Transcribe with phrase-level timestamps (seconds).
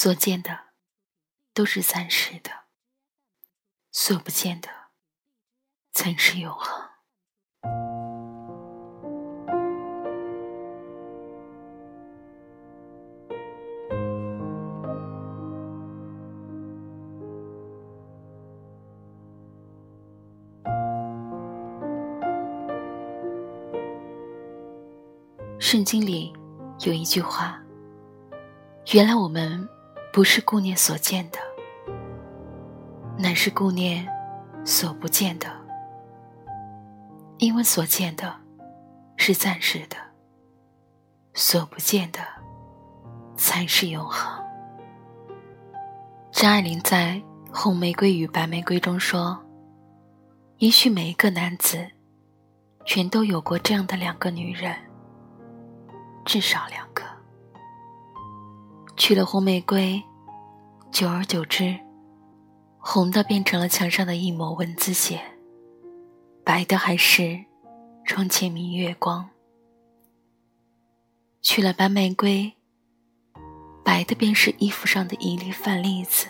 [0.00, 0.56] 所见的
[1.52, 2.52] 都是暂时的，
[3.90, 4.68] 所不见的
[5.90, 6.88] 才是永恒。
[25.58, 26.32] 圣经里
[26.86, 27.60] 有一句话
[28.94, 29.68] ：“原来我们
[30.12, 31.38] 不是顾念所见的，
[33.16, 34.06] 乃是顾念
[34.64, 35.46] 所不见的。
[37.38, 38.34] 因为所见的
[39.16, 39.96] 是暂时的，
[41.34, 42.18] 所不见的
[43.36, 44.42] 才是永恒。”
[46.32, 47.22] 张爱玲在
[47.54, 49.38] 《红玫瑰与白玫瑰》中说
[50.58, 51.86] ：“也许每一个男子，
[52.84, 54.74] 全都有过这样的两个女人。”
[56.24, 57.02] 至少两个，
[58.98, 60.02] 娶了红玫瑰，
[60.90, 61.78] 久而久之，
[62.78, 65.20] 红的变成了墙上的一抹蚊子血，
[66.44, 67.44] 白的还是
[68.04, 69.30] 窗前明月光。
[71.40, 72.52] 娶了白玫瑰，
[73.84, 76.26] 白的便是衣服上的一粒饭粒子，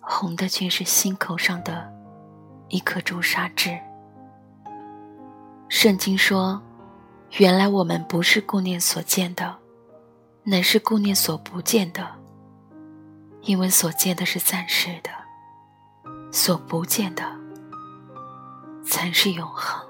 [0.00, 1.90] 红的却是心口上的
[2.68, 3.76] 一颗朱砂痣。
[5.70, 6.62] 圣经说。
[7.38, 9.56] 原来我们不是顾念所见的，
[10.44, 12.06] 乃是顾念所不见的。
[13.42, 15.10] 因为所见的是暂时的，
[16.30, 17.24] 所不见的
[18.84, 19.84] 才是永恒。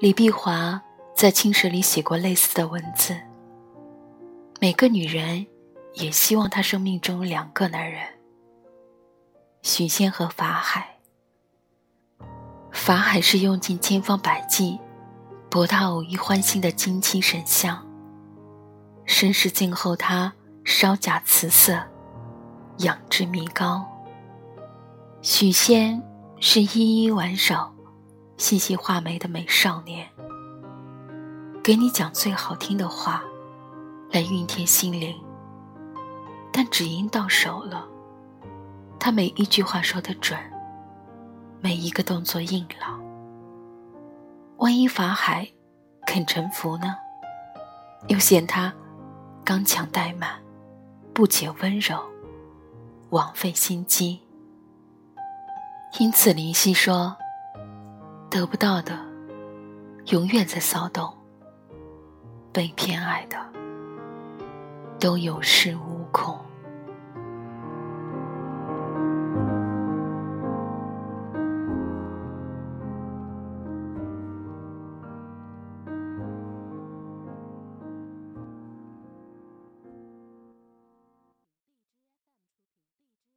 [0.00, 0.80] 李碧华
[1.14, 3.14] 在《青史》里写过类似的文字。
[4.58, 5.46] 每个女人
[5.94, 8.02] 也希望她生命中两个男人：
[9.62, 10.96] 许仙和法海。
[12.72, 14.78] 法海是用尽千方百计。
[15.50, 17.86] 博他偶一欢心的金漆神像，
[19.08, 20.30] 身世静候他
[20.66, 21.82] 稍假辞色，
[22.80, 23.84] 仰之弥高。
[25.22, 26.00] 许仙
[26.40, 27.72] 是依依挽手、
[28.36, 30.06] 细细画眉的美少年，
[31.64, 33.24] 给你讲最好听的话，
[34.12, 35.16] 来熨贴心灵。
[36.52, 37.88] 但只因到手了，
[39.00, 40.38] 他每一句话说得准，
[41.62, 43.02] 每一个动作硬朗。
[44.58, 45.48] 万一法海
[46.06, 46.94] 肯臣服呢？
[48.08, 48.72] 又嫌他
[49.48, 50.38] 刚强怠慢，
[51.14, 51.98] 不解温柔，
[53.08, 54.20] 枉费心机。
[55.98, 57.16] 因此林夕说
[58.28, 58.94] ：“得不到的，
[60.08, 61.16] 永远在骚动；
[62.52, 63.38] 被偏爱的，
[65.00, 66.38] 都有恃无恐。”